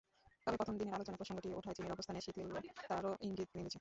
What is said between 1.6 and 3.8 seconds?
চীনের অবস্থানে শিথিলতারও ইঙ্গিত মিলেছে।